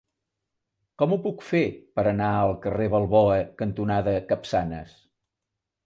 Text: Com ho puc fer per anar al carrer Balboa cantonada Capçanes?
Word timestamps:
Com 1.01 1.13
ho 1.15 1.19
puc 1.25 1.43
fer 1.51 1.61
per 1.99 2.07
anar 2.13 2.31
al 2.39 2.55
carrer 2.65 2.89
Balboa 2.97 3.39
cantonada 3.63 4.19
Capçanes? 4.33 5.01